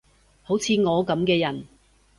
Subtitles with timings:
[0.41, 1.67] 好似我噉嘅人